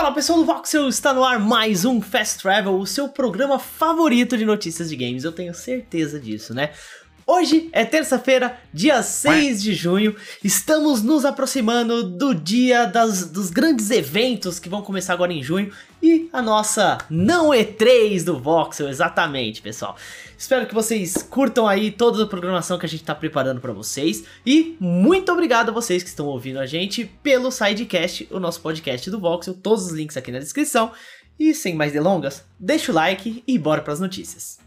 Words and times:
Fala 0.00 0.14
pessoal 0.14 0.38
do 0.38 0.46
Voxel, 0.46 0.88
está 0.88 1.12
no 1.12 1.22
ar 1.22 1.38
mais 1.38 1.84
um 1.84 2.00
Fast 2.00 2.40
Travel, 2.40 2.72
o 2.72 2.86
seu 2.86 3.06
programa 3.06 3.58
favorito 3.58 4.34
de 4.34 4.46
notícias 4.46 4.88
de 4.88 4.96
games, 4.96 5.24
eu 5.24 5.30
tenho 5.30 5.52
certeza 5.52 6.18
disso, 6.18 6.54
né? 6.54 6.70
Hoje 7.26 7.68
é 7.72 7.84
terça-feira, 7.84 8.58
dia 8.72 9.02
6 9.02 9.62
de 9.62 9.74
junho. 9.74 10.16
Estamos 10.42 11.02
nos 11.02 11.24
aproximando 11.24 12.02
do 12.02 12.34
dia 12.34 12.86
das, 12.86 13.26
dos 13.26 13.50
grandes 13.50 13.90
eventos 13.90 14.58
que 14.58 14.68
vão 14.68 14.82
começar 14.82 15.12
agora 15.12 15.32
em 15.32 15.42
junho. 15.42 15.72
E 16.02 16.28
a 16.32 16.40
nossa 16.40 16.98
não 17.10 17.50
E3 17.50 18.24
do 18.24 18.38
Voxel, 18.38 18.88
exatamente, 18.88 19.60
pessoal. 19.60 19.96
Espero 20.36 20.66
que 20.66 20.74
vocês 20.74 21.22
curtam 21.22 21.68
aí 21.68 21.90
toda 21.90 22.24
a 22.24 22.26
programação 22.26 22.78
que 22.78 22.86
a 22.86 22.88
gente 22.88 23.02
está 23.02 23.14
preparando 23.14 23.60
para 23.60 23.72
vocês. 23.72 24.24
E 24.44 24.76
muito 24.80 25.30
obrigado 25.30 25.68
a 25.68 25.72
vocês 25.72 26.02
que 26.02 26.08
estão 26.08 26.26
ouvindo 26.26 26.58
a 26.58 26.66
gente 26.66 27.04
pelo 27.22 27.50
Sidecast, 27.50 28.28
o 28.30 28.40
nosso 28.40 28.60
podcast 28.60 29.10
do 29.10 29.20
Voxel. 29.20 29.54
Todos 29.54 29.86
os 29.86 29.92
links 29.92 30.16
aqui 30.16 30.32
na 30.32 30.38
descrição. 30.38 30.92
E 31.38 31.54
sem 31.54 31.74
mais 31.74 31.92
delongas, 31.92 32.44
deixa 32.58 32.92
o 32.92 32.94
like 32.94 33.42
e 33.46 33.58
bora 33.58 33.80
para 33.80 33.94
as 33.94 34.00
notícias. 34.00 34.58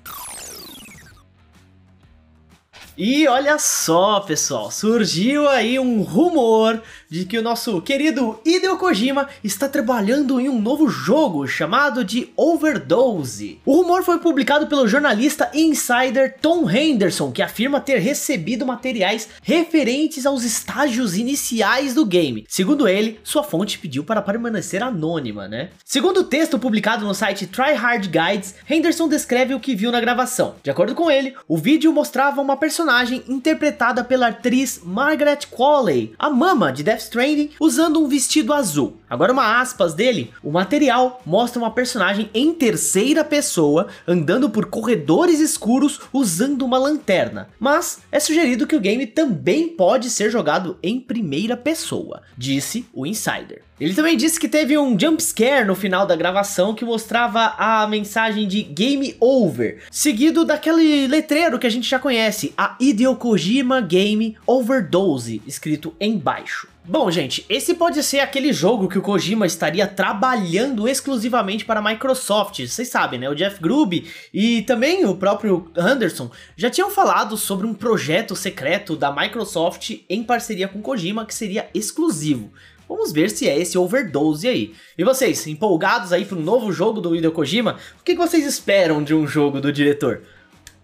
E 2.95 3.27
olha 3.27 3.57
só, 3.57 4.19
pessoal, 4.19 4.69
surgiu 4.69 5.47
aí 5.49 5.79
um 5.79 6.03
rumor 6.03 6.79
de 7.13 7.25
que 7.25 7.37
o 7.37 7.43
nosso 7.43 7.79
querido 7.79 8.39
Hideo 8.43 8.75
Kojima 8.75 9.29
está 9.43 9.69
trabalhando 9.69 10.41
em 10.41 10.49
um 10.49 10.59
novo 10.59 10.89
jogo 10.89 11.45
chamado 11.47 12.03
de 12.03 12.29
Overdose. 12.35 13.59
O 13.63 13.75
rumor 13.75 14.03
foi 14.03 14.17
publicado 14.17 14.65
pelo 14.65 14.87
jornalista 14.87 15.51
insider 15.53 16.37
Tom 16.41 16.67
Henderson, 16.67 17.31
que 17.31 17.43
afirma 17.43 17.79
ter 17.79 17.99
recebido 17.99 18.65
materiais 18.65 19.29
referentes 19.43 20.25
aos 20.25 20.43
estágios 20.43 21.15
iniciais 21.15 21.93
do 21.93 22.03
game. 22.03 22.45
Segundo 22.49 22.87
ele, 22.87 23.19
sua 23.23 23.43
fonte 23.43 23.77
pediu 23.77 24.03
para 24.03 24.19
permanecer 24.19 24.81
anônima, 24.81 25.47
né? 25.47 25.69
Segundo 25.85 26.21
o 26.21 26.23
texto 26.23 26.57
publicado 26.57 27.05
no 27.05 27.13
site 27.13 27.45
Tryhard 27.45 28.09
Guides, 28.09 28.55
Henderson 28.67 29.07
descreve 29.07 29.53
o 29.53 29.59
que 29.59 29.75
viu 29.75 29.91
na 29.91 30.01
gravação. 30.01 30.55
De 30.63 30.71
acordo 30.71 30.95
com 30.95 31.11
ele, 31.11 31.35
o 31.47 31.59
vídeo 31.59 31.93
mostrava 31.93 32.41
uma 32.41 32.57
personagem 32.57 33.21
interpretada 33.29 34.03
pela 34.03 34.29
atriz 34.29 34.81
Margaret 34.83 35.41
Qualley, 35.55 36.15
a 36.17 36.27
mama 36.31 36.73
de 36.73 36.81
Death 36.81 37.02
Stranding, 37.03 37.51
usando 37.59 37.99
um 37.99 38.07
vestido 38.07 38.53
azul. 38.53 38.97
Agora 39.09 39.31
uma 39.31 39.61
aspas 39.61 39.93
dele, 39.93 40.33
o 40.43 40.51
material 40.51 41.21
mostra 41.25 41.61
uma 41.61 41.71
personagem 41.71 42.29
em 42.33 42.53
terceira 42.53 43.23
pessoa 43.23 43.87
andando 44.07 44.49
por 44.49 44.65
corredores 44.65 45.39
escuros 45.39 45.99
usando 46.11 46.63
uma 46.63 46.77
lanterna, 46.77 47.49
mas 47.59 47.99
é 48.11 48.19
sugerido 48.19 48.65
que 48.67 48.75
o 48.75 48.79
game 48.79 49.05
também 49.05 49.69
pode 49.69 50.09
ser 50.09 50.29
jogado 50.29 50.77
em 50.81 50.99
primeira 50.99 51.55
pessoa, 51.55 52.21
disse 52.37 52.85
o 52.93 53.05
Insider. 53.05 53.61
Ele 53.79 53.93
também 53.93 54.15
disse 54.15 54.39
que 54.39 54.47
teve 54.47 54.77
um 54.77 54.97
jump 54.97 55.21
scare 55.21 55.65
no 55.65 55.75
final 55.75 56.05
da 56.05 56.15
gravação 56.15 56.73
que 56.73 56.85
mostrava 56.85 57.53
a 57.57 57.85
mensagem 57.87 58.47
de 58.47 58.63
Game 58.63 59.15
Over, 59.19 59.83
seguido 59.91 60.45
daquele 60.45 61.07
letreiro 61.07 61.59
que 61.59 61.67
a 61.67 61.69
gente 61.69 61.89
já 61.89 61.99
conhece, 61.99 62.53
a 62.57 62.77
Hideo 62.79 63.15
Kojima 63.15 63.81
Game 63.81 64.37
Overdose, 64.47 65.41
escrito 65.45 65.93
embaixo. 65.99 66.72
Bom, 66.85 67.09
gente, 67.09 67.45
esse 67.47 67.75
pode 67.75 68.03
ser 68.03 68.19
aquele 68.19 68.51
jogo 68.51 68.89
que 68.89 68.99
o 68.99 69.01
Kojima 69.01 69.45
estaria 69.45 69.87
trabalhando 69.87 70.85
exclusivamente 70.85 71.63
para 71.63 71.79
a 71.79 71.83
Microsoft. 71.83 72.59
Vocês 72.59 72.89
sabem, 72.89 73.17
né? 73.17 73.29
O 73.29 73.35
Jeff 73.35 73.61
Grubb 73.61 74.05
e 74.33 74.63
também 74.63 75.05
o 75.05 75.15
próprio 75.15 75.71
Anderson 75.77 76.29
já 76.57 76.69
tinham 76.69 76.91
falado 76.91 77.37
sobre 77.37 77.65
um 77.65 77.73
projeto 77.73 78.35
secreto 78.35 78.97
da 78.97 79.15
Microsoft 79.15 79.91
em 80.09 80.23
parceria 80.23 80.67
com 80.67 80.81
Kojima 80.81 81.25
que 81.25 81.33
seria 81.33 81.69
exclusivo. 81.73 82.51
Vamos 82.87 83.13
ver 83.13 83.29
se 83.29 83.47
é 83.47 83.57
esse 83.57 83.77
overdose 83.77 84.45
aí. 84.45 84.75
E 84.97 85.05
vocês, 85.05 85.47
empolgados 85.47 86.11
aí 86.11 86.25
para 86.25 86.37
um 86.37 86.41
novo 86.41 86.69
jogo 86.73 86.99
do 86.99 87.15
Hideo 87.15 87.31
Kojima? 87.31 87.77
O 87.97 88.03
que 88.03 88.13
vocês 88.13 88.45
esperam 88.45 89.01
de 89.01 89.15
um 89.15 89.25
jogo 89.25 89.61
do 89.61 89.71
diretor? 89.71 90.23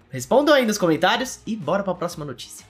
Respondam 0.09 0.55
aí 0.55 0.65
nos 0.65 0.77
comentários 0.77 1.41
e 1.45 1.57
bora 1.57 1.83
para 1.83 1.91
a 1.91 1.97
próxima 1.97 2.23
notícia. 2.23 2.68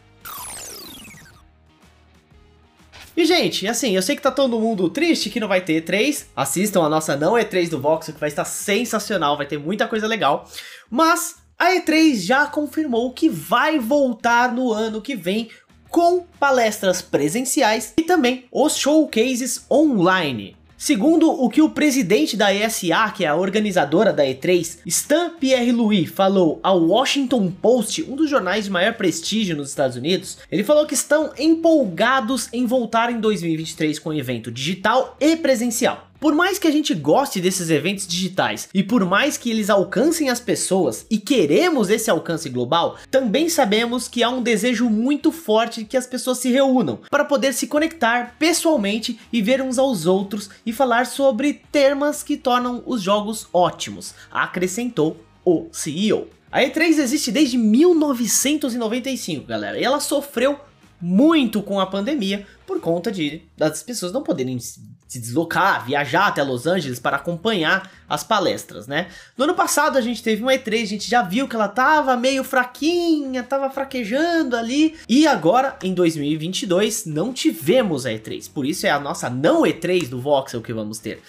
E, 3.16 3.26
gente, 3.26 3.68
assim, 3.68 3.96
eu 3.96 4.02
sei 4.02 4.16
que 4.16 4.22
tá 4.22 4.32
todo 4.32 4.60
mundo 4.60 4.90
triste 4.90 5.30
que 5.30 5.40
não 5.40 5.48
vai 5.48 5.62
ter 5.62 5.84
E3. 5.84 6.26
Assistam 6.36 6.84
a 6.84 6.90
nossa 6.90 7.16
não 7.16 7.34
E3 7.34 7.70
do 7.70 7.82
Voxel, 7.82 8.14
que 8.14 8.20
vai 8.20 8.30
estar 8.30 8.46
sensacional, 8.46 9.38
vai 9.38 9.46
ter 9.46 9.58
muita 9.58 9.88
coisa 9.88 10.08
legal. 10.08 10.50
Mas 10.90 11.36
a 11.58 11.72
E3 11.72 12.16
já 12.16 12.48
confirmou 12.48 13.12
que 13.12 13.28
vai 13.28 13.80
voltar 13.80 14.54
no 14.54 14.72
ano 14.72 15.02
que 15.02 15.16
vem 15.16 15.50
com 15.90 16.24
palestras 16.40 17.02
presenciais 17.02 17.94
e 17.98 18.04
também 18.04 18.46
os 18.52 18.78
showcases 18.78 19.66
online. 19.70 20.56
Segundo 20.82 21.30
o 21.30 21.50
que 21.50 21.62
o 21.62 21.70
presidente 21.70 22.38
da 22.38 22.54
ESA, 22.54 23.12
que 23.14 23.26
é 23.26 23.28
a 23.28 23.36
organizadora 23.36 24.14
da 24.14 24.24
E3, 24.24 24.78
Stan 24.86 25.32
Pierre-Louis, 25.32 26.10
falou 26.10 26.58
ao 26.64 26.80
Washington 26.80 27.52
Post, 27.52 28.04
um 28.04 28.16
dos 28.16 28.30
jornais 28.30 28.64
de 28.64 28.72
maior 28.72 28.94
prestígio 28.94 29.58
nos 29.58 29.68
Estados 29.68 29.98
Unidos, 29.98 30.38
ele 30.50 30.64
falou 30.64 30.86
que 30.86 30.94
estão 30.94 31.34
empolgados 31.38 32.48
em 32.54 32.66
voltar 32.66 33.12
em 33.12 33.20
2023 33.20 34.00
com 34.00 34.14
evento 34.14 34.50
digital 34.50 35.18
e 35.20 35.36
presencial. 35.36 36.09
Por 36.20 36.36
mais 36.36 36.60
que 36.60 36.68
a 36.68 36.72
gente 36.72 36.94
goste 36.94 37.40
desses 37.40 37.70
eventos 37.70 38.06
digitais 38.06 38.68
e 38.74 38.84
por 38.84 39.06
mais 39.06 39.38
que 39.38 39.50
eles 39.50 39.70
alcancem 39.70 40.30
as 40.30 40.42
pessoas 40.42 41.06
e 41.10 41.18
queremos 41.18 41.90
esse 41.90 42.12
alcance 42.12 42.50
global, 42.50 42.98
também 43.10 43.48
sabemos 43.48 44.10
que 44.10 44.22
há 44.22 44.30
um 44.30 44.44
desejo 44.44 44.90
muito 44.90 45.32
forte 45.32 45.86
que 45.86 45.96
as 45.96 46.06
pessoas 46.06 46.40
se 46.40 46.52
reúnam 46.52 47.00
para 47.10 47.24
poder 47.24 47.54
se 47.54 47.68
conectar 47.68 48.36
pessoalmente 48.38 49.18
e 49.32 49.42
ver 49.42 49.62
uns 49.62 49.80
aos 49.80 50.06
outros 50.06 50.50
e 50.66 50.74
falar 50.74 51.06
sobre 51.06 51.62
temas 51.72 52.22
que 52.22 52.36
tornam 52.36 52.84
os 52.86 53.02
jogos 53.02 53.48
ótimos, 53.54 54.14
acrescentou 54.30 55.16
o 55.46 55.68
CEO. 55.72 56.28
A 56.52 56.62
E3 56.64 56.98
existe 56.98 57.32
desde 57.32 57.58
1995, 57.58 59.46
galera, 59.46 59.80
e 59.80 59.84
ela 59.84 60.00
sofreu 60.00 60.60
muito 61.02 61.62
com 61.62 61.80
a 61.80 61.86
pandemia 61.86 62.46
por 62.66 62.80
conta 62.80 63.12
de 63.12 63.42
das 63.58 63.82
pessoas 63.84 64.12
não 64.12 64.22
poderem 64.22 64.60
se 64.60 65.20
deslocar, 65.20 65.86
viajar 65.86 66.28
até 66.28 66.44
Los 66.44 66.68
Angeles 66.68 67.00
para 67.00 67.18
acompanhar 67.18 67.92
as 68.08 68.24
palestras, 68.24 68.86
né? 68.86 69.08
No 69.36 69.46
ano 69.46 69.56
passado 69.56 69.98
a 69.98 70.02
gente 70.02 70.22
teve 70.22 70.44
uma 70.44 70.54
E3, 70.54 70.84
a 70.84 70.86
gente 70.86 71.10
já 71.10 71.24
viu 71.24 71.48
que 71.48 71.56
ela 71.56 71.68
tava 71.68 72.16
meio 72.16 72.44
fraquinha, 72.44 73.42
tava 73.42 73.72
fraquejando 73.72 74.56
ali, 74.56 74.96
e 75.08 75.26
agora 75.26 75.78
em 75.82 75.94
2022 75.96 77.06
não 77.06 77.34
tivemos 77.34 78.06
a 78.06 78.12
E3, 78.12 78.52
por 78.52 78.66
isso 78.66 78.86
é 78.86 78.92
a 78.92 79.00
nossa 79.00 79.30
não 79.30 79.64
E3 79.64 80.08
do 80.08 80.22
Voxel 80.22 80.62
que 80.62 80.74
vamos 80.74 81.00
ter. 81.00 81.24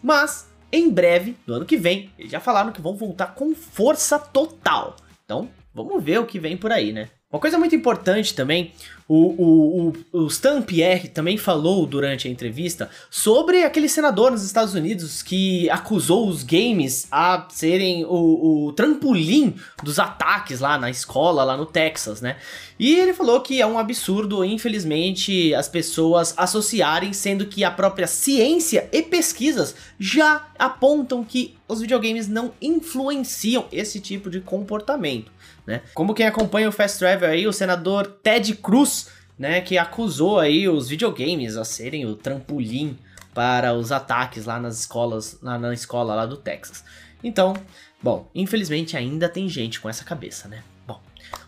Mas 0.00 0.46
em 0.70 0.90
breve, 0.90 1.36
no 1.46 1.54
ano 1.54 1.64
que 1.64 1.76
vem, 1.76 2.10
eles 2.18 2.30
já 2.30 2.38
falaram 2.38 2.70
que 2.70 2.80
vão 2.80 2.94
voltar 2.94 3.34
com 3.34 3.54
força 3.54 4.18
total. 4.18 4.96
Então, 5.24 5.48
vamos 5.74 6.02
ver 6.02 6.20
o 6.20 6.26
que 6.26 6.38
vem 6.38 6.56
por 6.56 6.70
aí, 6.70 6.92
né? 6.92 7.08
Uma 7.32 7.40
coisa 7.40 7.58
muito 7.58 7.74
importante 7.74 8.34
também, 8.34 8.72
o, 9.08 9.14
o, 9.14 9.92
o, 10.12 10.24
o 10.24 10.26
Stan 10.26 10.60
Pierre 10.60 11.08
também 11.08 11.36
falou 11.36 11.86
durante 11.86 12.26
a 12.26 12.30
entrevista 12.30 12.90
sobre 13.08 13.62
aquele 13.62 13.88
senador 13.88 14.32
nos 14.32 14.42
Estados 14.42 14.74
Unidos 14.74 15.22
que 15.22 15.70
acusou 15.70 16.28
os 16.28 16.42
games 16.42 17.06
a 17.10 17.46
serem 17.50 18.04
o, 18.04 18.66
o 18.66 18.72
trampolim 18.72 19.54
dos 19.80 20.00
ataques 20.00 20.58
lá 20.58 20.76
na 20.76 20.90
escola, 20.90 21.44
lá 21.44 21.56
no 21.56 21.66
Texas, 21.66 22.20
né? 22.20 22.36
E 22.78 22.96
ele 22.96 23.14
falou 23.14 23.40
que 23.40 23.60
é 23.60 23.66
um 23.66 23.78
absurdo, 23.78 24.44
infelizmente, 24.44 25.54
as 25.54 25.68
pessoas 25.68 26.34
associarem, 26.36 27.12
sendo 27.12 27.46
que 27.46 27.62
a 27.62 27.70
própria 27.70 28.08
ciência 28.08 28.88
e 28.92 29.02
pesquisas 29.02 29.74
já 29.98 30.48
apontam 30.58 31.24
que 31.24 31.56
os 31.68 31.80
videogames 31.80 32.28
não 32.28 32.52
influenciam 32.60 33.66
esse 33.72 34.00
tipo 34.00 34.28
de 34.28 34.40
comportamento 34.40 35.30
né? 35.66 35.82
Como 35.92 36.14
quem 36.14 36.26
acompanha 36.26 36.68
o 36.68 36.72
Fast 36.72 36.98
Travel 36.98 37.28
aí, 37.28 37.46
o 37.46 37.52
senador 37.52 38.06
Ted 38.22 38.54
Cruz, 38.56 38.95
né, 39.38 39.60
que 39.60 39.76
acusou 39.76 40.38
aí 40.38 40.68
os 40.68 40.88
videogames 40.88 41.56
a 41.56 41.64
serem 41.64 42.06
o 42.06 42.14
trampolim 42.14 42.98
para 43.34 43.74
os 43.74 43.92
ataques 43.92 44.46
lá 44.46 44.58
nas 44.58 44.80
escolas, 44.80 45.38
lá 45.42 45.58
na 45.58 45.74
escola 45.74 46.14
lá 46.14 46.24
do 46.24 46.36
Texas. 46.36 46.82
Então, 47.22 47.54
bom, 48.02 48.30
infelizmente 48.34 48.96
ainda 48.96 49.28
tem 49.28 49.48
gente 49.48 49.80
com 49.80 49.88
essa 49.88 50.04
cabeça, 50.04 50.48
né? 50.48 50.62
Bom, 50.86 51.00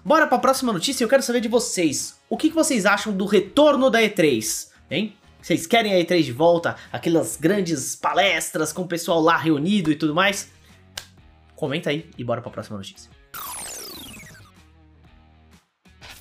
bora 0.05 0.27
para 0.27 0.37
a 0.37 0.41
próxima 0.41 0.73
notícia. 0.73 1.03
Eu 1.03 1.09
quero 1.09 1.23
saber 1.23 1.41
de 1.41 1.49
vocês. 1.49 2.19
O 2.29 2.37
que, 2.37 2.51
que 2.51 2.55
vocês 2.55 2.85
acham 2.85 3.13
do 3.13 3.25
retorno 3.25 3.89
da 3.91 4.03
E3, 4.03 4.69
hein? 4.91 5.17
Vocês 5.41 5.67
querem 5.67 5.95
a 5.95 5.97
E3 5.97 6.25
de 6.25 6.33
volta? 6.33 6.77
Aquelas 6.93 7.37
grandes 7.37 7.97
palestras 7.97 8.73
com 8.73 8.83
o 8.83 8.89
pessoal 8.89 9.21
lá 9.21 9.37
reunido 9.37 9.91
e 9.91 9.97
tudo 9.97 10.15
mais? 10.15 10.51
Comenta 11.57 11.91
aí 11.91 12.11
e 12.19 12.25
bora 12.25 12.43
para 12.43 12.51
a 12.51 12.53
próxima 12.53 12.77
notícia. 12.77 13.11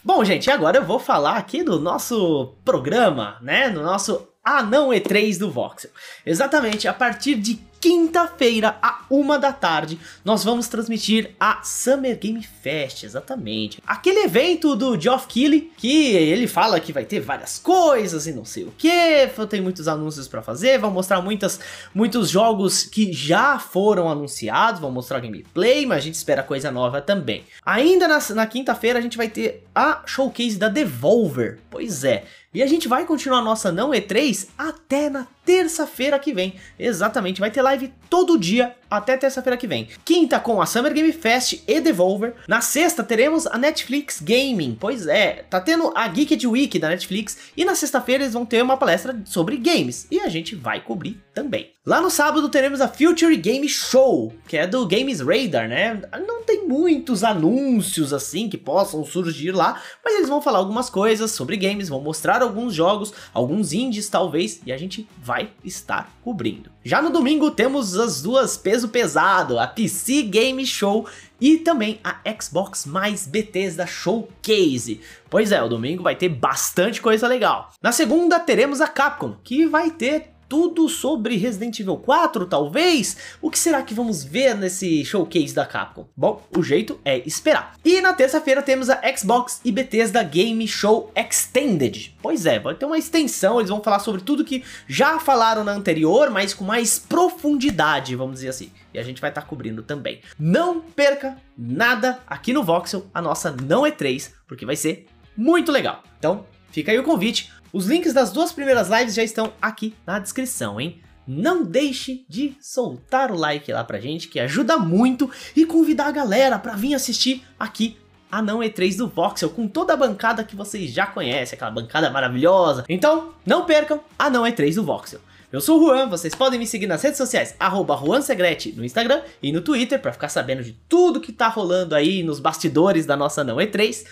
Bom, 0.08 0.24
gente, 0.24 0.50
agora 0.50 0.78
eu 0.78 0.86
vou 0.86 1.00
falar 1.00 1.36
aqui 1.36 1.62
do 1.62 1.82
nosso 1.82 2.54
programa, 2.64 3.38
né? 3.42 3.68
No 3.68 3.84
nosso 3.84 4.26
A 4.42 4.64
Não 4.64 4.92
E3 4.92 5.38
do 5.38 5.52
Voxel. 5.52 5.92
Exatamente, 6.26 6.88
a 6.88 6.94
partir 6.94 7.36
de 7.36 7.60
quinta-feira, 7.88 8.78
a 8.82 9.06
uma 9.10 9.40
da 9.40 9.54
tarde, 9.54 9.98
nós 10.26 10.44
vamos 10.44 10.68
transmitir 10.68 11.32
a 11.40 11.64
Summer 11.64 12.20
Game 12.20 12.44
Fest, 12.44 13.04
exatamente. 13.04 13.82
Aquele 13.88 14.26
evento 14.26 14.76
do 14.76 15.00
Geoff 15.00 15.26
Keighley, 15.26 15.72
que 15.78 16.14
ele 16.14 16.48
fala 16.48 16.82
que 16.82 16.92
vai 16.92 17.06
ter 17.06 17.22
várias 17.22 17.58
coisas 17.58 18.28
e 18.28 18.34
não 18.34 18.44
sei 18.44 18.66
o 18.66 18.74
que, 18.78 19.30
tem 19.50 19.62
muitos 19.62 19.88
anúncios 19.88 20.28
para 20.28 20.42
fazer, 20.42 20.78
vão 20.80 20.92
mostrar 20.92 21.22
muitas, 21.22 21.62
muitos 21.96 22.30
jogos 22.30 22.84
que 22.84 23.14
já 23.14 23.58
foram 23.58 24.10
anunciados, 24.10 24.82
vão 24.82 24.92
mostrar 24.92 25.22
gameplay, 25.22 25.86
mas 25.86 26.00
a 26.00 26.02
gente 26.02 26.16
espera 26.16 26.44
coisa 26.44 26.70
nova 26.70 27.00
também. 27.00 27.46
Ainda 27.66 28.06
na, 28.06 28.20
na 28.36 28.46
quinta-feira 28.46 29.00
a 29.00 29.02
gente 29.02 29.16
vai 29.16 29.30
ter 29.30 29.64
a 29.74 30.04
showcase 30.06 30.58
da 30.58 30.68
Devolver, 30.68 31.60
pois 31.70 32.04
é, 32.04 32.26
e 32.58 32.64
a 32.64 32.66
gente 32.66 32.88
vai 32.88 33.06
continuar 33.06 33.40
nossa 33.44 33.72
não 33.72 33.92
E3 33.92 34.48
até 34.58 35.12
na 35.12 35.28
terça-feira 35.46 36.18
que 36.18 36.34
vem. 36.34 36.56
Exatamente, 36.80 37.40
vai 37.40 37.52
ter 37.52 37.62
live 37.62 37.94
todo 38.10 38.36
dia 38.36 38.76
até 38.90 39.18
terça-feira 39.18 39.58
que 39.58 39.68
vem. 39.68 39.88
Quinta 40.04 40.40
com 40.40 40.62
a 40.62 40.66
Summer 40.66 40.94
Game 40.94 41.12
Fest 41.12 41.64
e 41.68 41.80
Devolver. 41.80 42.34
Na 42.48 42.62
sexta 42.62 43.04
teremos 43.04 43.48
a 43.48 43.58
Netflix 43.58 44.22
Gaming. 44.22 44.78
Pois 44.80 45.08
é, 45.08 45.46
tá 45.50 45.60
tendo 45.60 45.92
a 45.96 46.08
Geeked 46.08 46.48
Week 46.48 46.78
da 46.80 46.90
Netflix 46.90 47.38
e 47.56 47.66
na 47.66 47.76
sexta-feira 47.76 48.24
eles 48.24 48.34
vão 48.34 48.46
ter 48.46 48.62
uma 48.62 48.78
palestra 48.78 49.20
sobre 49.26 49.58
games 49.58 50.08
e 50.12 50.20
a 50.20 50.30
gente 50.30 50.56
vai 50.56 50.82
cobrir 50.82 51.22
também. 51.34 51.72
Lá 51.86 52.02
no 52.02 52.10
sábado 52.10 52.50
teremos 52.50 52.82
a 52.82 52.88
Future 52.90 53.38
Game 53.38 53.70
Show, 53.70 54.34
que 54.46 54.58
é 54.58 54.68
do 54.68 54.86
Games 54.86 55.22
Radar, 55.22 55.70
né? 55.70 56.02
Não 56.28 56.44
tem 56.44 56.68
muitos 56.68 57.24
anúncios 57.24 58.12
assim 58.12 58.50
que 58.50 58.58
possam 58.58 59.06
surgir 59.06 59.52
lá, 59.52 59.82
mas 60.04 60.16
eles 60.16 60.28
vão 60.28 60.42
falar 60.42 60.58
algumas 60.58 60.90
coisas 60.90 61.32
sobre 61.32 61.56
games, 61.56 61.88
vão 61.88 62.02
mostrar 62.02 62.42
alguns 62.42 62.74
jogos, 62.74 63.14
alguns 63.34 63.72
indies 63.72 64.10
talvez, 64.10 64.60
e 64.66 64.74
a 64.74 64.78
gente 64.78 65.08
vai 65.24 65.50
estar 65.64 66.12
cobrindo. 66.24 66.70
Já 66.84 67.02
no 67.02 67.10
domingo 67.10 67.52
temos 67.52 67.98
as 67.98 68.22
duas 68.22 68.58
peso 68.78 68.90
pesado, 68.90 69.58
a 69.58 69.66
PC 69.66 70.22
Game 70.22 70.64
Show 70.64 71.08
e 71.42 71.58
também 71.58 72.00
a 72.04 72.20
Xbox 72.40 72.86
mais 72.86 73.26
Bethesda 73.26 73.88
Showcase. 73.88 75.02
Pois 75.32 75.52
é, 75.52 75.64
o 75.64 75.68
domingo 75.68 76.04
vai 76.04 76.16
ter 76.16 76.30
bastante 76.30 77.02
coisa 77.02 77.28
legal. 77.28 77.72
Na 77.82 77.92
segunda 77.92 78.40
teremos 78.40 78.80
a 78.80 78.88
Capcom, 78.88 79.36
que 79.44 79.66
vai 79.66 79.90
ter 79.90 80.37
tudo 80.50 80.88
sobre 80.88 81.36
Resident 81.36 81.80
Evil 81.80 81.98
4, 81.98 82.46
talvez? 82.46 83.18
O 83.42 83.50
que 83.50 83.60
será 83.60 83.82
que 83.82 83.94
vamos 83.94 84.24
ver 84.24 84.56
nesse 84.56 85.04
showcase 85.04 85.54
da 85.54 85.66
Capcom? 85.66 86.08
Bom, 86.16 86.42
o 86.56 86.64
jeito 86.64 87.00
é 87.04 87.20
esperar. 87.28 87.74
E 87.84 88.02
na 88.02 88.14
terça-feira 88.14 88.62
temos 88.62 88.90
a 88.90 89.02
Xbox 89.16 89.62
e 89.64 89.72
Bethesda 89.72 90.24
Game 90.24 90.68
Show 90.68 91.12
Extended. 91.16 92.16
Pois 92.22 92.46
é, 92.46 92.60
vai 92.60 92.76
ter 92.76 92.86
uma 92.86 92.98
extensão, 92.98 93.60
eles 93.60 93.70
vão 93.70 93.82
falar 93.82 94.00
sobre 94.00 94.22
tudo 94.22 94.46
que 94.46 94.64
já 94.88 95.20
falaram 95.20 95.64
na 95.64 95.74
anterior, 95.74 96.30
mas 96.30 96.54
com 96.54 96.64
mais 96.64 96.98
profundidade, 96.98 98.16
vamos 98.16 98.36
dizer 98.36 98.50
assim. 98.50 98.72
E 98.94 99.00
a 99.00 99.04
gente 99.04 99.22
vai 99.22 99.30
estar 99.30 99.42
tá 99.42 99.48
cobrindo 99.48 99.84
também. 99.84 100.22
Não 100.40 100.82
perca 100.82 101.38
nada 101.58 102.20
aqui 102.26 102.54
no 102.54 102.64
Voxel, 102.64 103.06
a 103.14 103.22
nossa 103.22 103.52
não 103.52 103.86
é 103.86 103.92
3, 103.92 104.34
porque 104.48 104.66
vai 104.66 104.76
ser 104.76 105.08
muito 105.36 105.72
legal. 105.72 106.04
Então, 106.18 106.46
fica 106.72 106.92
aí 106.92 107.00
o 107.00 107.04
convite. 107.04 107.52
Os 107.78 107.86
links 107.86 108.12
das 108.12 108.32
duas 108.32 108.52
primeiras 108.52 108.90
lives 108.90 109.14
já 109.14 109.22
estão 109.22 109.54
aqui 109.62 109.94
na 110.04 110.18
descrição, 110.18 110.82
hein? 110.82 111.00
Não 111.28 111.64
deixe 111.64 112.26
de 112.28 112.58
soltar 112.60 113.32
o 113.32 113.38
like 113.38 113.72
lá 113.72 113.84
pra 113.84 114.00
gente, 114.00 114.30
que 114.30 114.40
ajuda 114.40 114.80
muito, 114.80 115.30
e 115.56 115.64
convidar 115.64 116.08
a 116.08 116.12
galera 116.12 116.58
pra 116.58 116.74
vir 116.74 116.96
assistir 116.96 117.46
aqui 117.60 117.96
a 118.32 118.42
não 118.42 118.62
E3 118.62 118.98
do 118.98 119.08
Voxel, 119.08 119.52
com 119.52 119.68
toda 119.68 119.94
a 119.94 119.96
bancada 119.96 120.44
que 120.44 120.56
vocês 120.56 120.90
já 120.90 121.06
conhecem, 121.06 121.56
aquela 121.56 121.70
bancada 121.70 122.10
maravilhosa. 122.10 122.84
Então, 122.90 123.36
não 123.46 123.64
percam 123.64 124.00
a 124.18 124.28
não 124.28 124.42
E3 124.42 124.74
do 124.74 124.84
Voxel. 124.84 125.20
Eu 125.52 125.62
sou 125.62 125.80
o 125.80 125.86
Juan, 125.86 126.10
vocês 126.10 126.34
podem 126.34 126.58
me 126.58 126.66
seguir 126.66 126.88
nas 126.88 127.04
redes 127.04 127.20
sociais, 127.20 127.54
arroba 127.60 127.96
JuanSegrete 127.96 128.72
no 128.72 128.84
Instagram 128.84 129.22
e 129.40 129.52
no 129.52 129.62
Twitter, 129.62 130.02
para 130.02 130.14
ficar 130.14 130.30
sabendo 130.30 130.64
de 130.64 130.74
tudo 130.90 131.22
que 131.22 131.32
tá 131.32 131.48
rolando 131.48 131.94
aí 131.94 132.24
nos 132.24 132.40
bastidores 132.40 133.06
da 133.06 133.16
nossa 133.16 133.44
não 133.44 133.58
E3. 133.58 134.04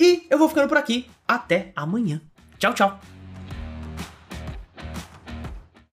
E 0.00 0.26
eu 0.28 0.36
vou 0.36 0.48
ficando 0.48 0.66
por 0.66 0.78
aqui, 0.78 1.06
até 1.28 1.70
amanhã. 1.76 2.20
Tchau, 2.64 2.72
tchau. 2.72 3.13